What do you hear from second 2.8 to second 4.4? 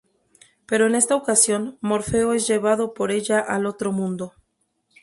por ella al otro mundo.